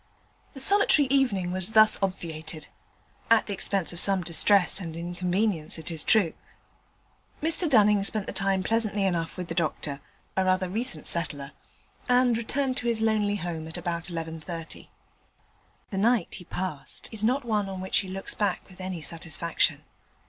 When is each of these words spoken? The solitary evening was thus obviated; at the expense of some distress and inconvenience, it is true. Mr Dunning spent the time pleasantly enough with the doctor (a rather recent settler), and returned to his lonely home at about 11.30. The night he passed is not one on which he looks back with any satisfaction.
The 0.55 0.59
solitary 0.59 1.07
evening 1.11 1.51
was 1.51 1.73
thus 1.73 1.99
obviated; 2.01 2.69
at 3.29 3.45
the 3.45 3.53
expense 3.53 3.93
of 3.93 3.99
some 3.99 4.23
distress 4.23 4.79
and 4.79 4.95
inconvenience, 4.95 5.77
it 5.77 5.91
is 5.91 6.03
true. 6.03 6.33
Mr 7.39 7.69
Dunning 7.69 8.03
spent 8.03 8.25
the 8.25 8.33
time 8.33 8.63
pleasantly 8.63 9.03
enough 9.05 9.37
with 9.37 9.47
the 9.47 9.53
doctor 9.53 9.99
(a 10.35 10.43
rather 10.43 10.67
recent 10.69 11.07
settler), 11.07 11.51
and 12.09 12.35
returned 12.35 12.77
to 12.77 12.87
his 12.87 13.03
lonely 13.03 13.35
home 13.35 13.67
at 13.67 13.77
about 13.77 14.05
11.30. 14.05 14.87
The 15.91 15.97
night 15.99 16.33
he 16.33 16.45
passed 16.45 17.07
is 17.11 17.23
not 17.23 17.45
one 17.45 17.69
on 17.69 17.79
which 17.79 17.99
he 17.99 18.07
looks 18.09 18.33
back 18.33 18.67
with 18.67 18.81
any 18.81 19.03
satisfaction. 19.03 19.83